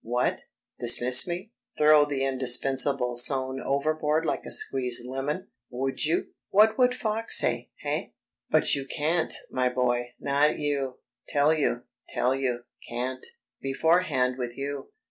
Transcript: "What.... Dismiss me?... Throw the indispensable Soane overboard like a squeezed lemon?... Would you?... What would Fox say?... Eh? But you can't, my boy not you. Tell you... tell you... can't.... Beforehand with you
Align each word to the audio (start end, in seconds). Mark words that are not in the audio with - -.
"What.... 0.03 0.41
Dismiss 0.79 1.27
me?... 1.27 1.51
Throw 1.77 2.05
the 2.05 2.23
indispensable 2.25 3.13
Soane 3.13 3.61
overboard 3.61 4.25
like 4.25 4.47
a 4.47 4.51
squeezed 4.51 5.05
lemon?... 5.05 5.49
Would 5.69 6.05
you?... 6.05 6.29
What 6.49 6.75
would 6.79 6.95
Fox 6.95 7.37
say?... 7.37 7.69
Eh? 7.85 8.05
But 8.49 8.73
you 8.73 8.87
can't, 8.87 9.31
my 9.51 9.69
boy 9.69 10.15
not 10.19 10.57
you. 10.57 10.97
Tell 11.27 11.53
you... 11.53 11.83
tell 12.09 12.33
you... 12.33 12.63
can't.... 12.89 13.23
Beforehand 13.61 14.39
with 14.39 14.57
you 14.57 14.89